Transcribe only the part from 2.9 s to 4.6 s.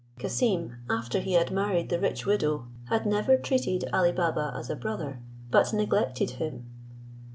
never treated Ali Baba